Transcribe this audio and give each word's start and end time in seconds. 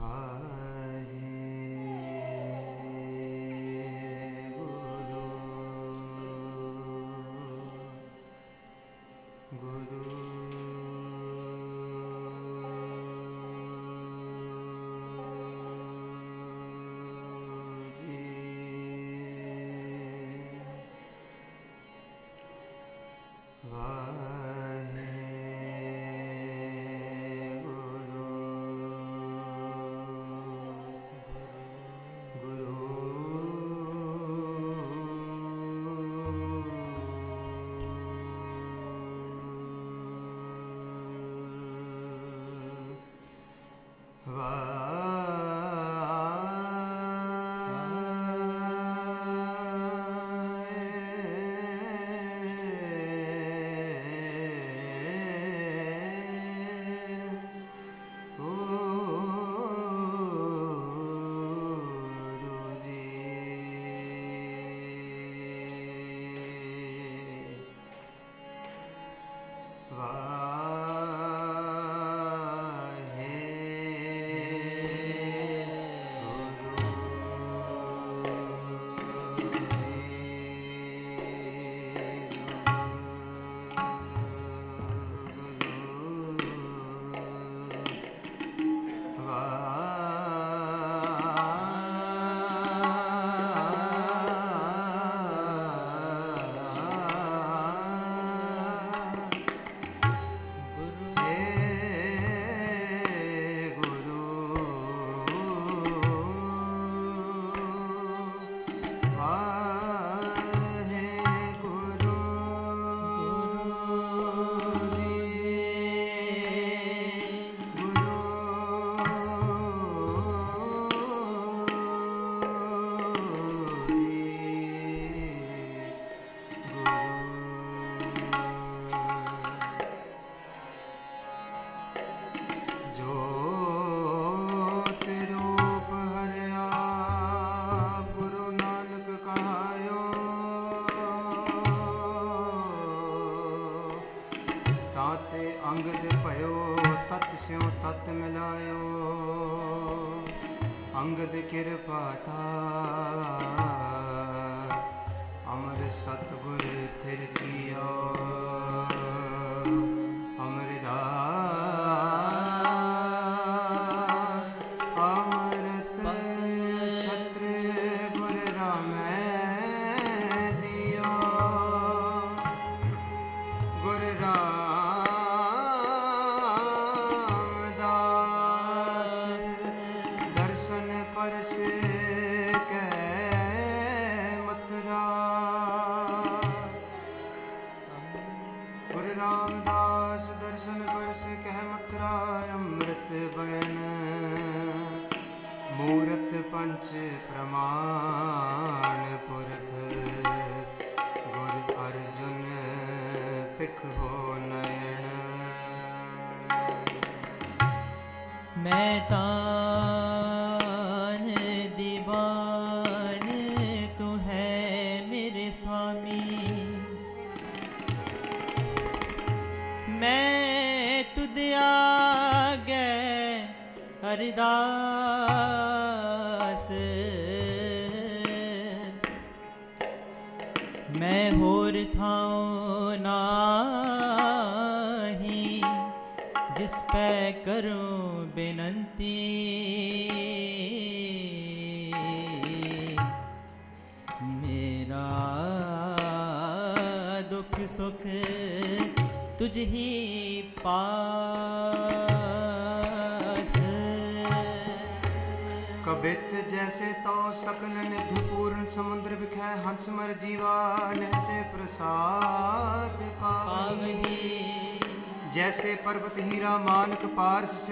Ah. 0.00 0.51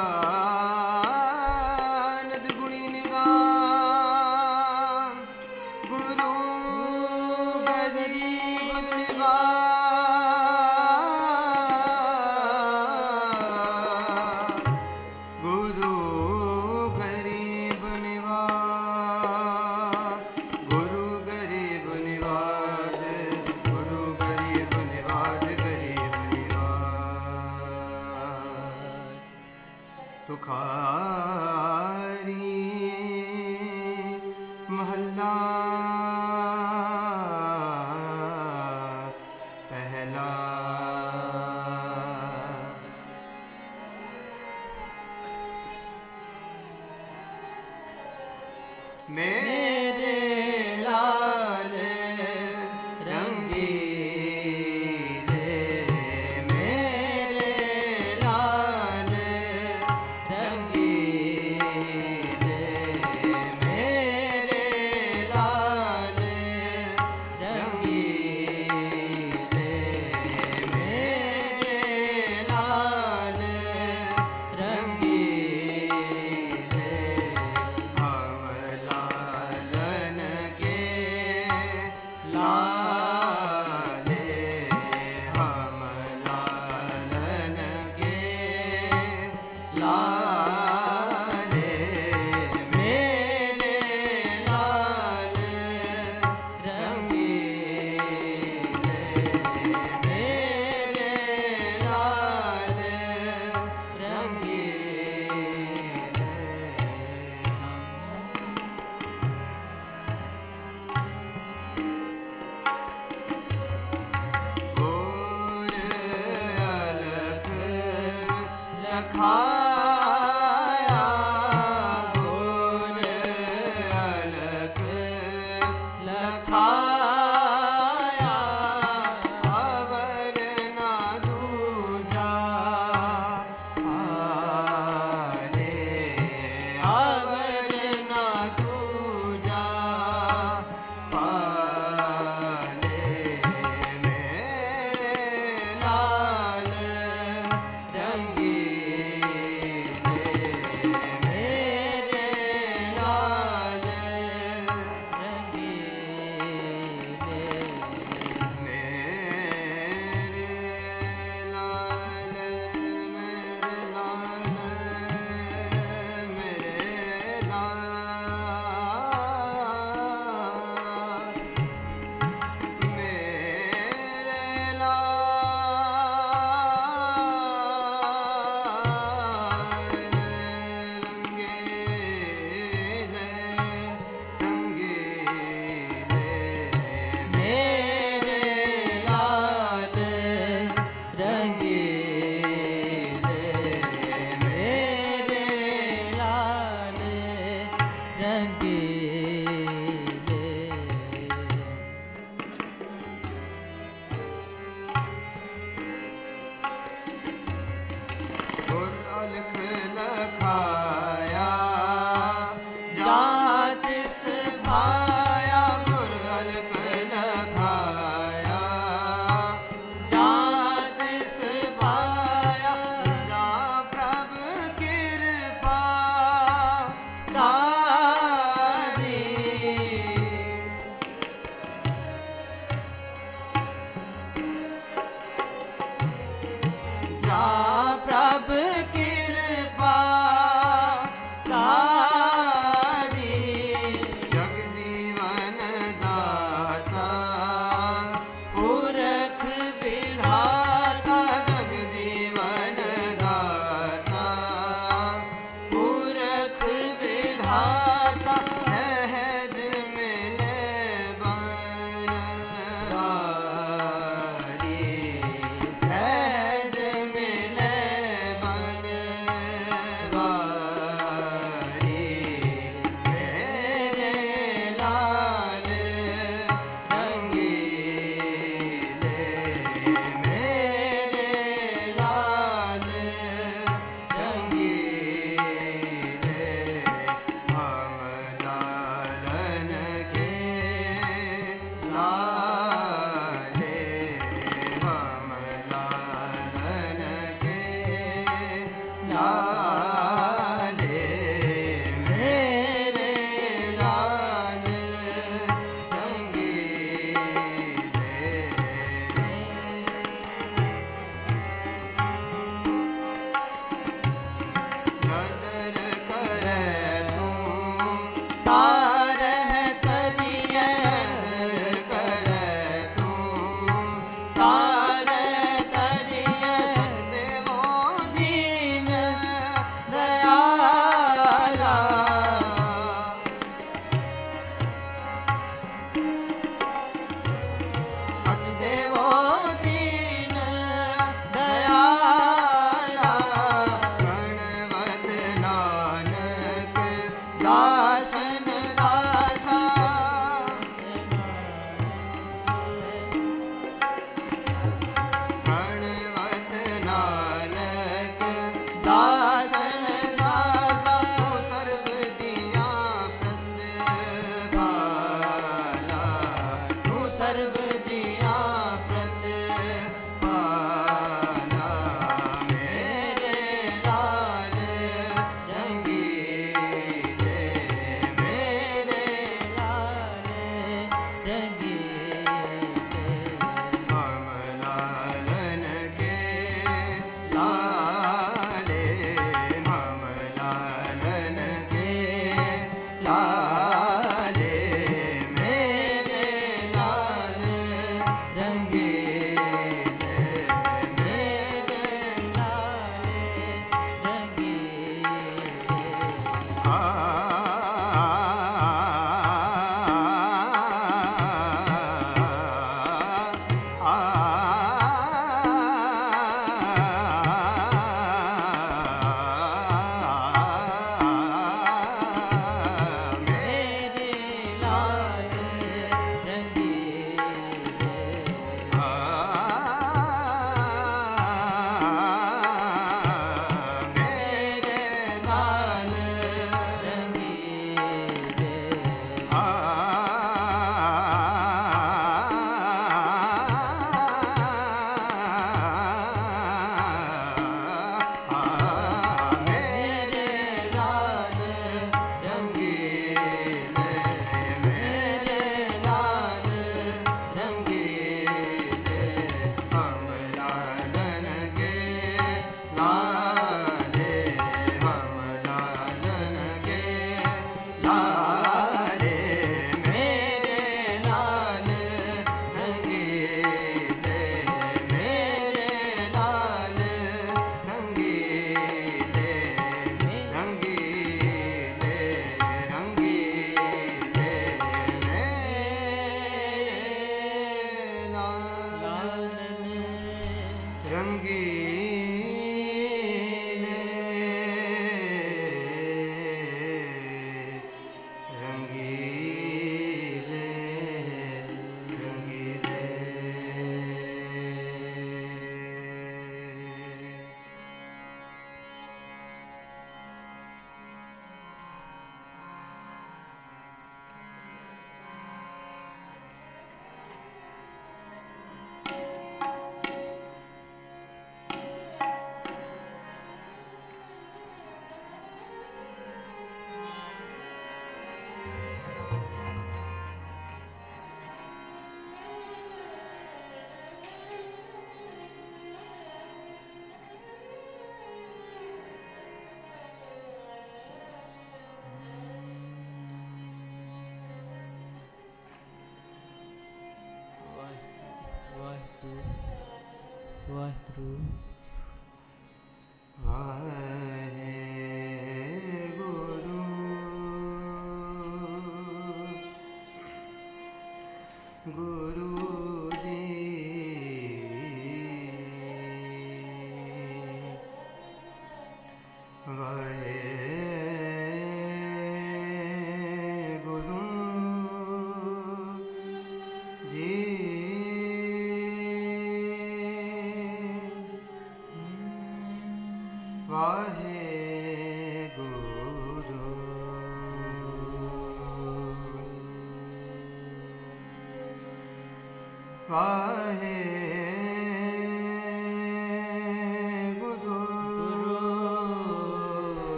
사실 347.93 348.32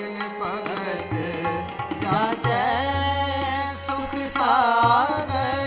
ਸਗਲ 0.00 0.28
ਭਗਤ 0.40 1.14
ਜਾਚੈ 2.02 3.74
ਸੁਖ 3.86 4.14
ਸਾਗਰ। 4.32 5.59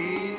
be 0.00 0.29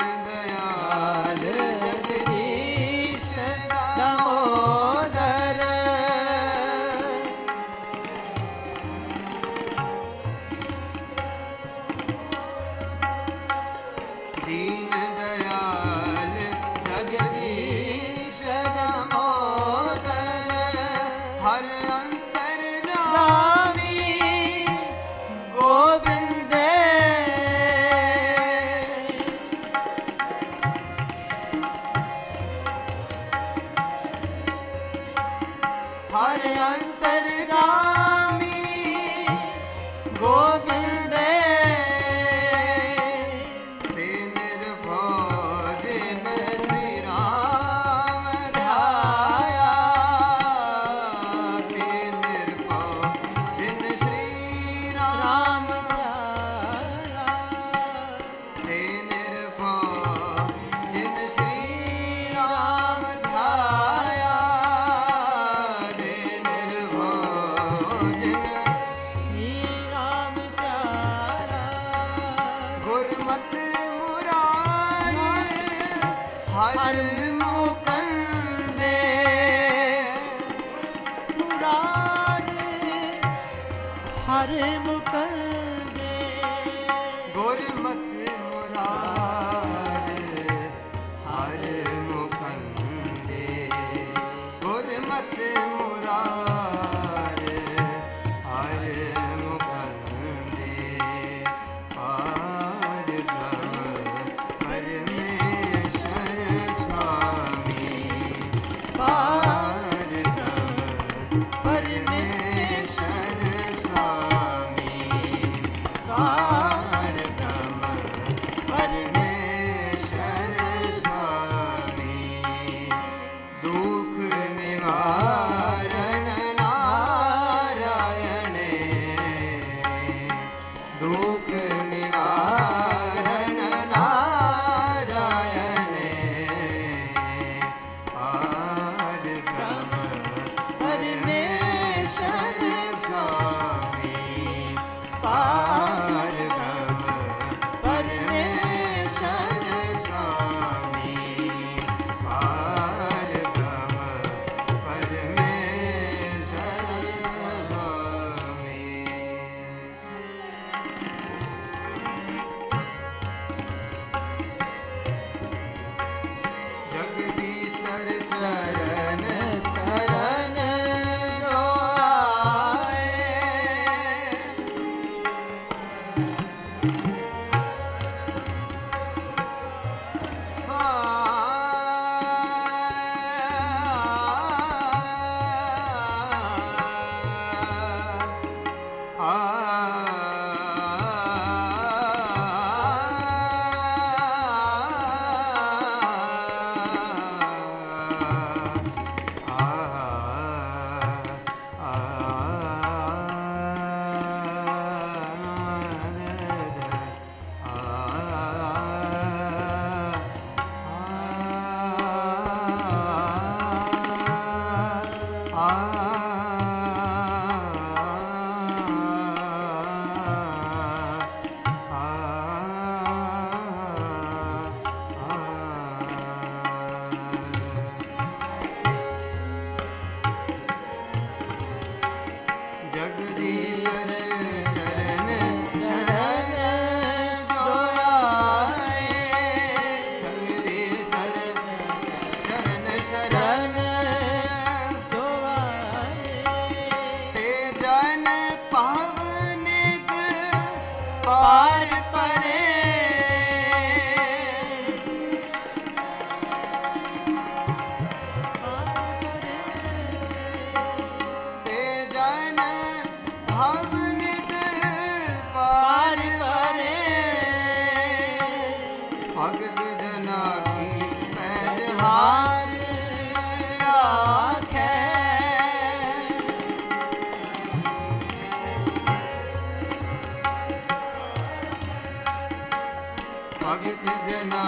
ਜਨਾ 284.27 284.65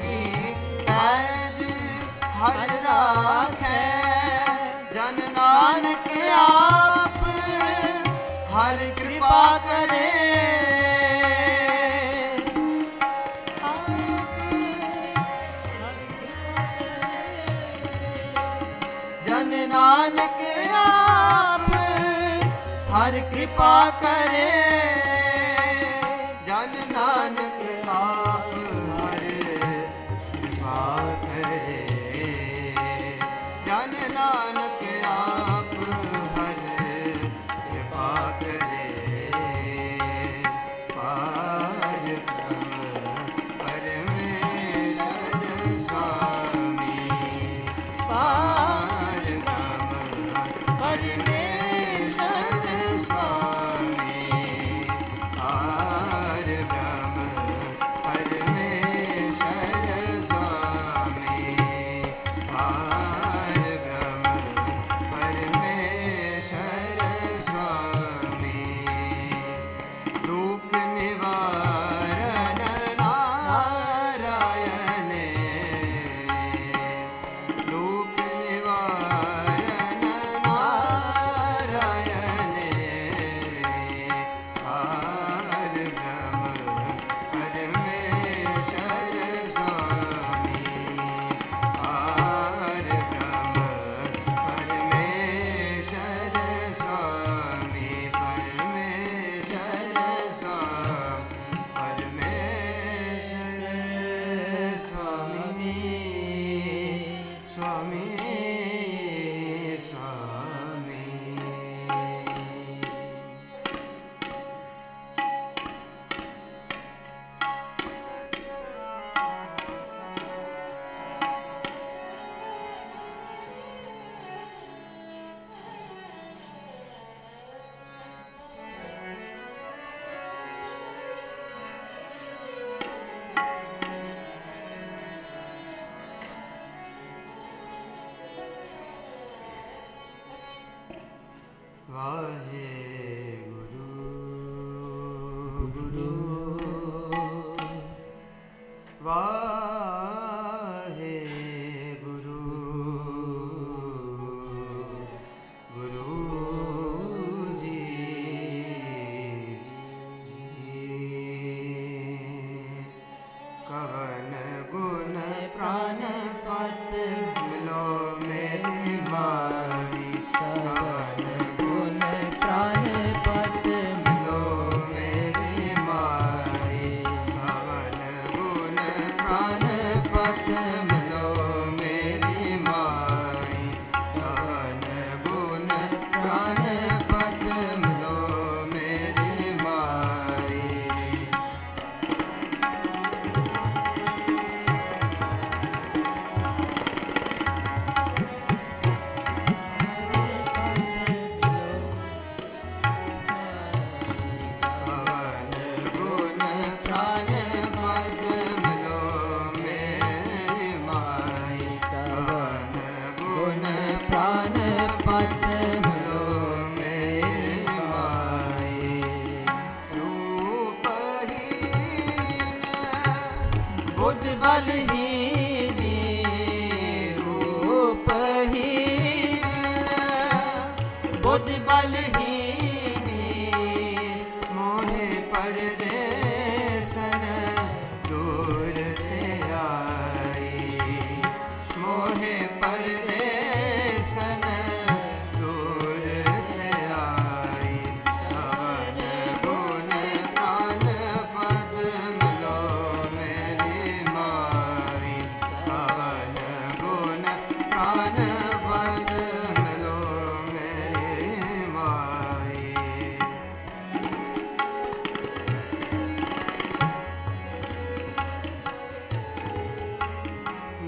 ਕੀ 0.00 0.54
ਪੈਜ 0.86 1.62
ਹਰ 2.38 2.58
ਰਾਖੈ। 2.84 3.80
ਜਨ 4.94 5.20
ਨਾਨਕ 5.32 6.08
ਆਪ 6.32 7.24
ਹਰ 8.54 8.76
ਕਿਰਪਾ 8.96 9.58
ਕਰੇ। 9.66 10.10
ਜਨ 19.24 19.68
ਨਾਨਕ 19.68 20.40
ਆਪ 20.74 21.70
ਹਰ 22.92 23.18
ਕਿਰਪਾ 23.34 23.90
ਕਰੇ। 24.02 24.61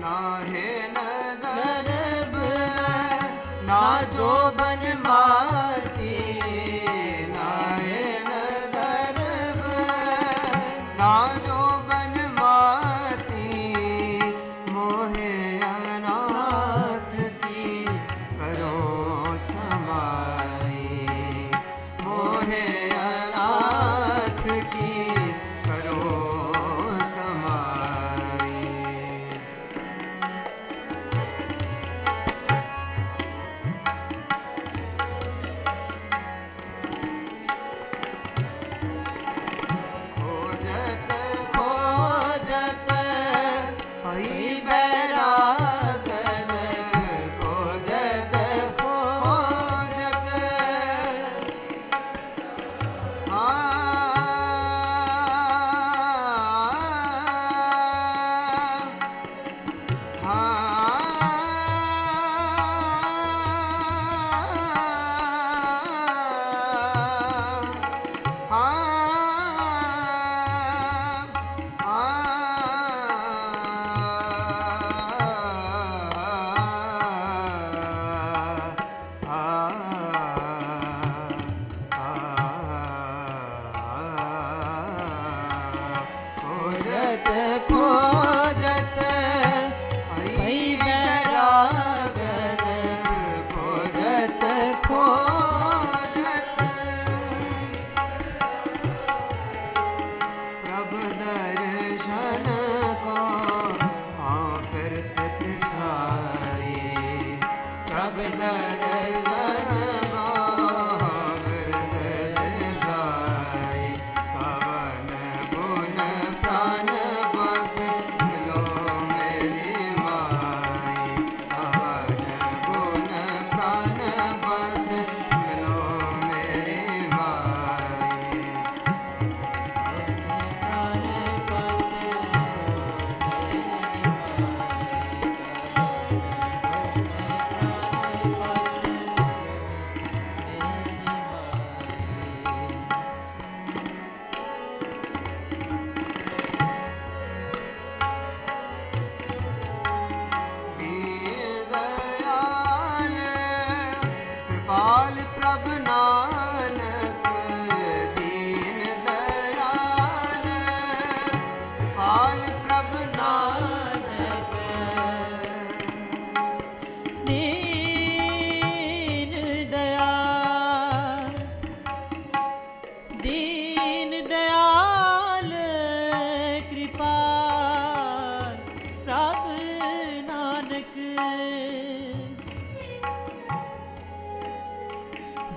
नाहे 0.04 0.83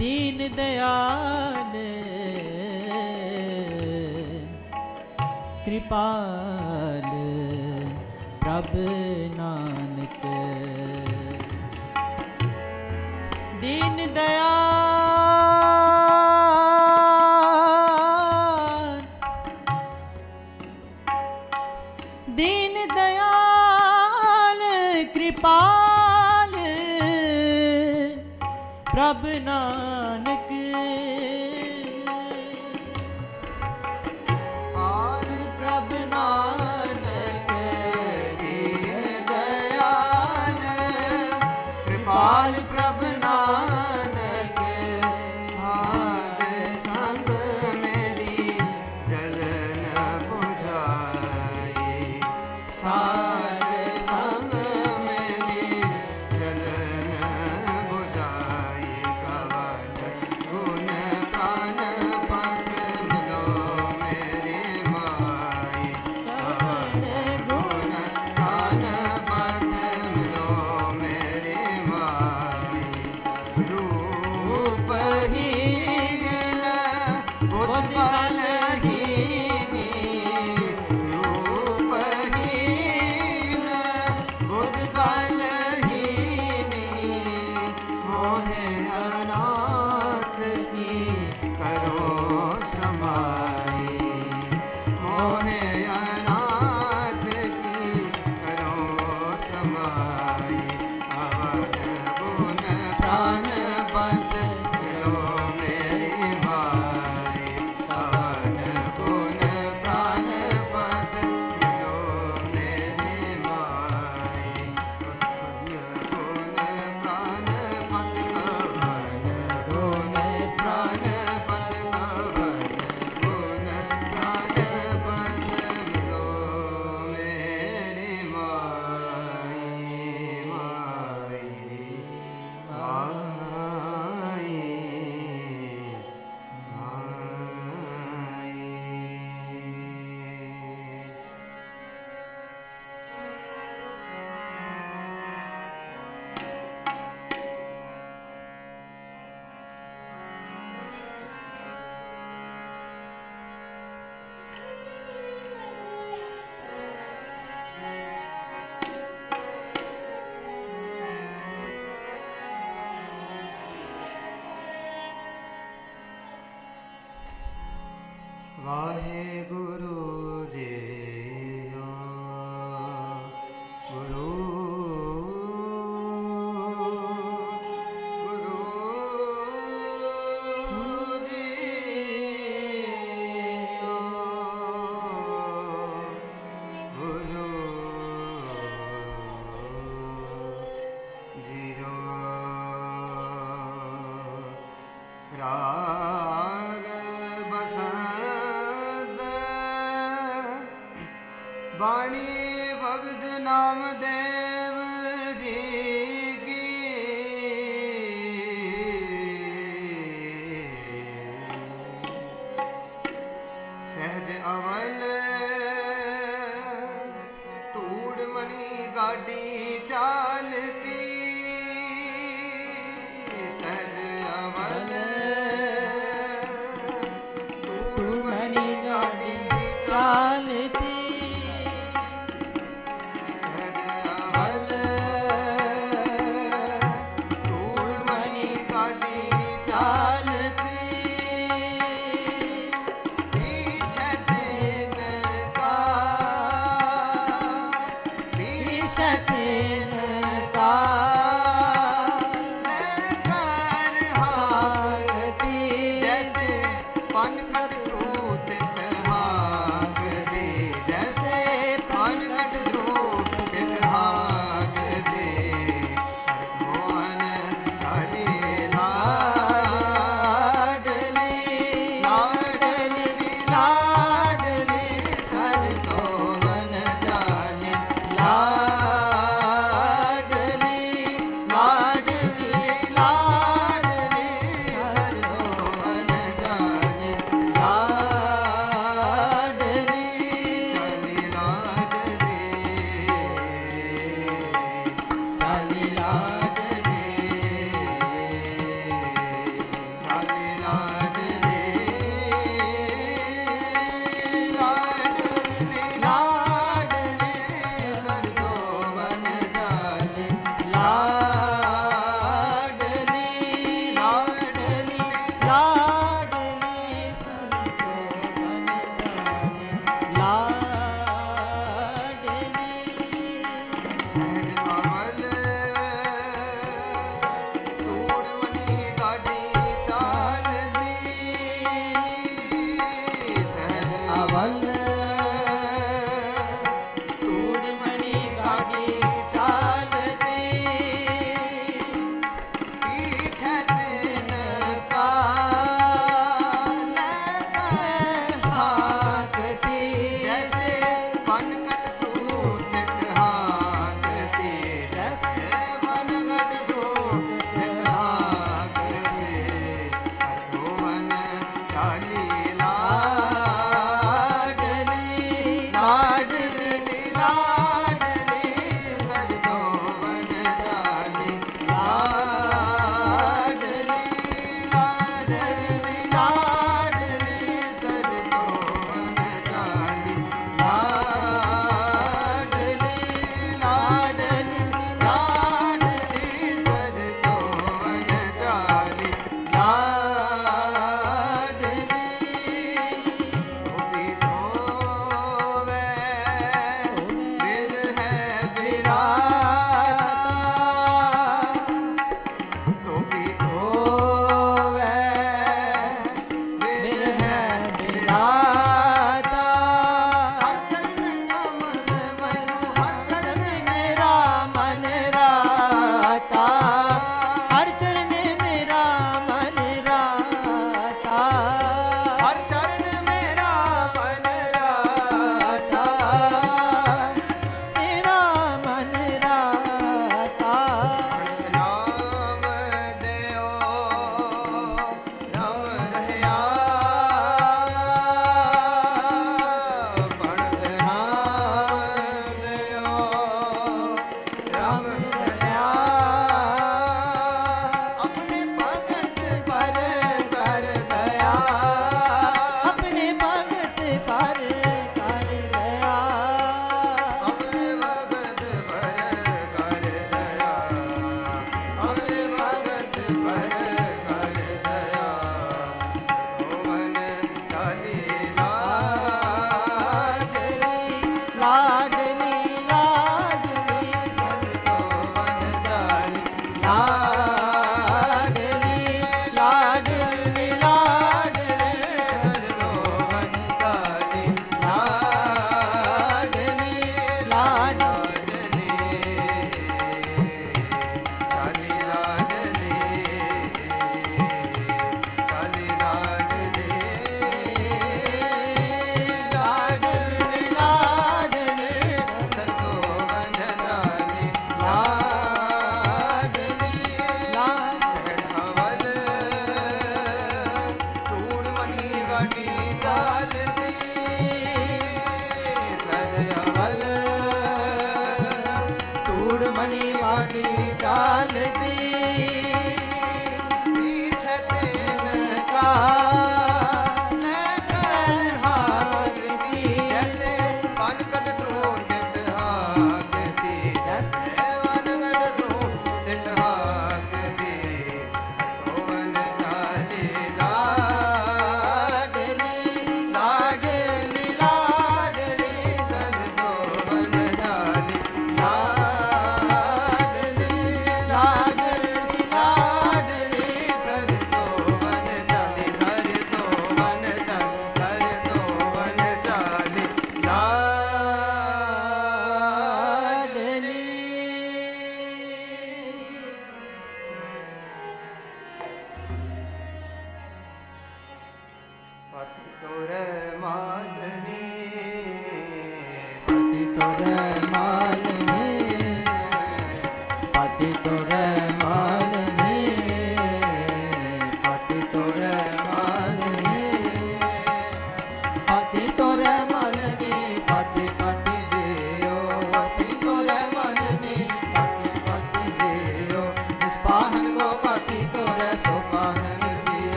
दीन 0.00 0.38
दयाल। 0.56 1.72
कृपाल 5.64 7.10
प्रभ 8.40 8.72
नानक। 9.36 10.22
दीन 13.60 13.96
दयाल। 14.14 14.69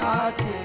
সাথে 0.00 0.59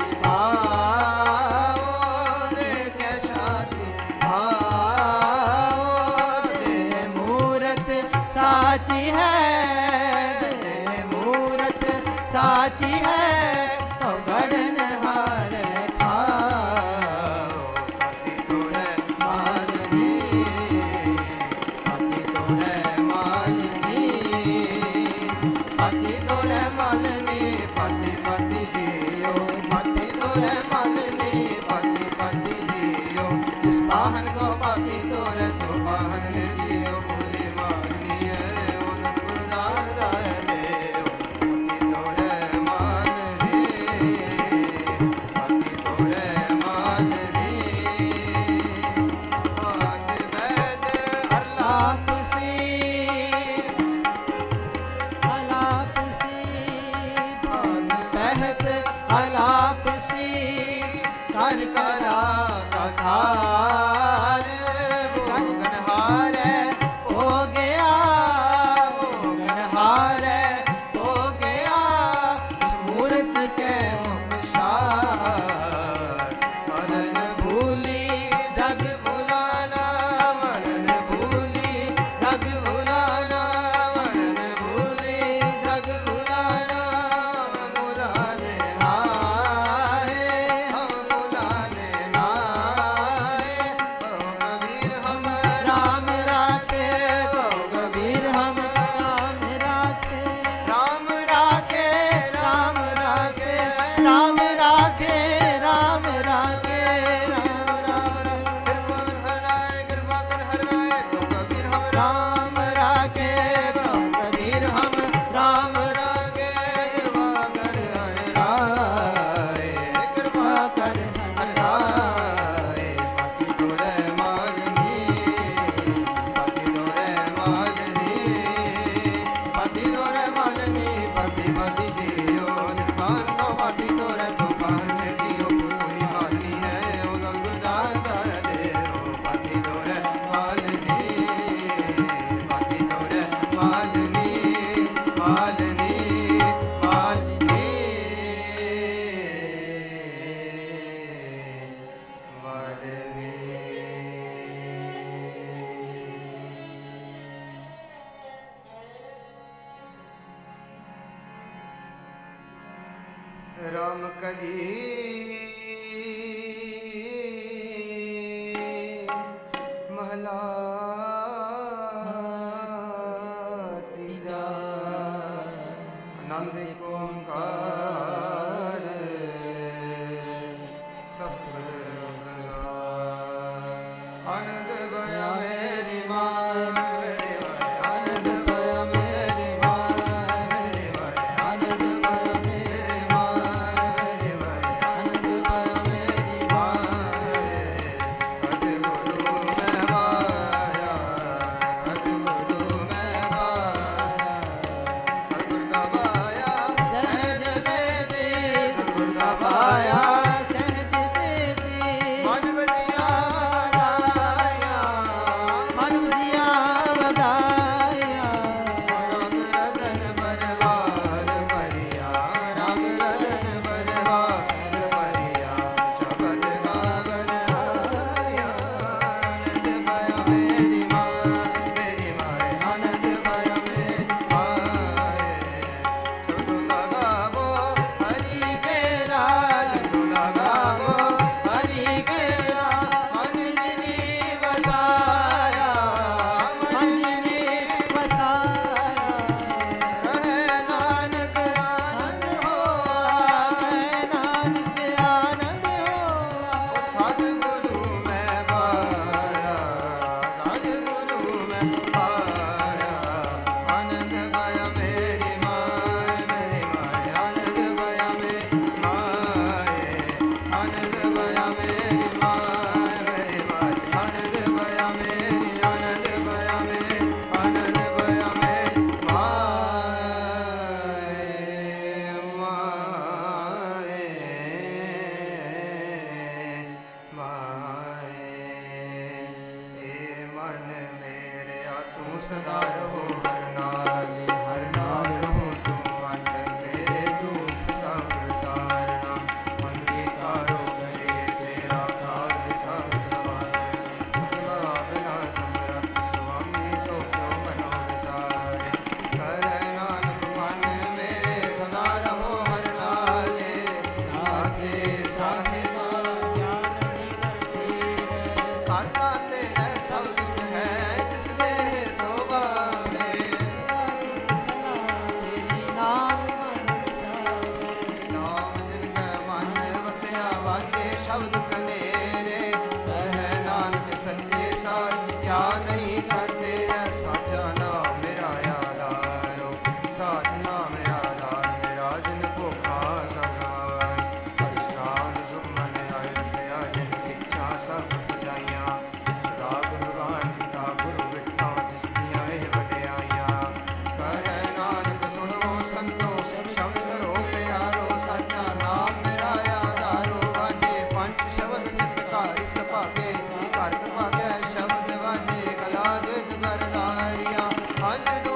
Hacı 368.03 368.34